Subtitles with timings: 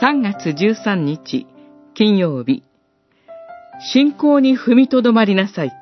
[0.00, 1.48] 3月13日
[1.94, 2.62] 金曜日
[3.92, 5.72] 信仰に踏みとどまりなさい。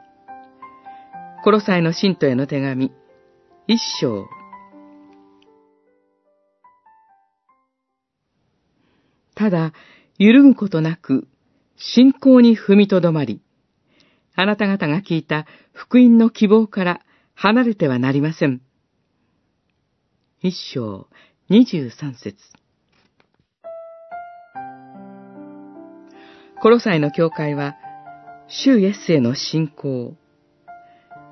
[1.45, 2.93] コロサイの信徒への手紙
[3.67, 4.27] 一章
[9.35, 9.75] ただ、
[10.19, 11.29] 揺るぐことなく、
[11.77, 13.43] 信仰に踏みとどまり、
[14.35, 17.01] あなた方が聞いた福音の希望から
[17.35, 18.62] 離れてはなりません。
[20.40, 21.07] 一章
[21.51, 22.39] 二十三節
[26.61, 27.77] コロサイの教会は、
[28.49, 30.15] 主イエスへの信仰、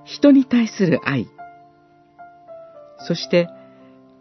[0.05, 1.27] 人に対する愛、
[2.99, 3.49] そして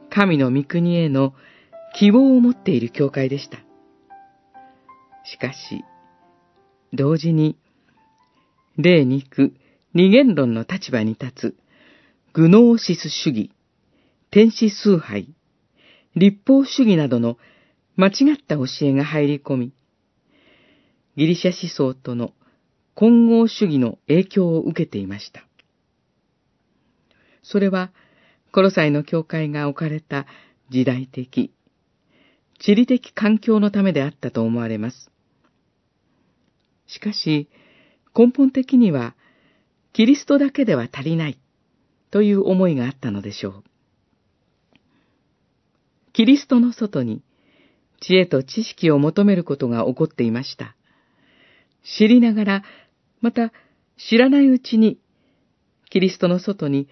[0.09, 1.33] 神の御国への
[1.95, 3.57] 希望を持っている教会でした。
[5.25, 5.83] しかし、
[6.93, 7.57] 同時に、
[8.77, 9.53] 霊肉、
[9.93, 11.55] 二元論の立場に立つ、
[12.33, 13.51] グノーシス主義、
[14.31, 15.27] 天使崇拝、
[16.15, 17.37] 立法主義などの
[17.97, 19.73] 間違った教えが入り込み、
[21.15, 22.33] ギリシャ思想との
[22.95, 25.45] 混合主義の影響を受けていました。
[27.43, 27.91] それは、
[28.51, 30.25] コロサイの教会が置かれた
[30.69, 31.51] 時代的、
[32.59, 35.11] 地理的環境のためであったと思われます。
[36.87, 37.49] しかし、
[38.15, 39.15] 根本的には、
[39.91, 41.39] キリストだけでは足りない
[42.09, 43.63] という思いがあったのでしょう。
[46.13, 47.23] キリストの外に
[47.99, 50.75] 知恵と知識を求めることが起こっていました。
[51.83, 52.63] 知りながら、
[53.21, 53.51] また
[53.97, 54.99] 知らないうちに、
[55.89, 56.87] キリストの外に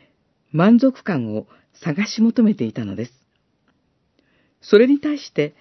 [0.52, 3.14] 満足感を探し求めていたのです。
[4.62, 5.56] それに対して、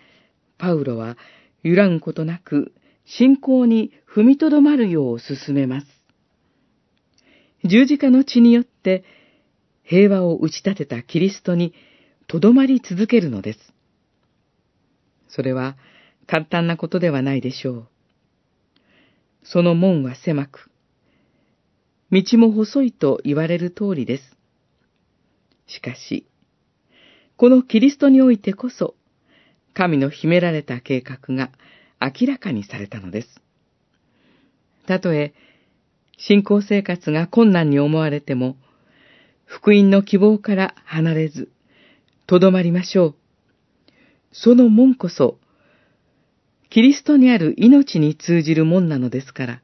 [0.58, 1.16] パウロは
[1.62, 2.72] 揺らぐことなく
[3.06, 5.86] 信仰に踏みとどまるよう進めます。
[7.64, 9.04] 十字架の血によって
[9.82, 11.74] 平和を打ち立てたキリストに
[12.26, 13.58] とどまり続けるのです。
[15.28, 15.76] それは
[16.26, 17.88] 簡単なことではないでしょう。
[19.42, 20.70] その門は狭く、
[22.12, 24.36] 道も細いと言われる通りです。
[25.66, 26.26] しかし、
[27.36, 28.94] このキリストにおいてこそ、
[29.72, 31.50] 神の秘められた計画が
[32.00, 33.28] 明らかにされたのです。
[34.86, 35.32] たとえ、
[36.18, 38.56] 信仰生活が困難に思われても、
[39.46, 41.50] 福音の希望から離れず、
[42.26, 43.14] とどまりましょう。
[44.32, 45.38] その門こそ、
[46.70, 49.62] キリストにある命に通じるもんなのですから、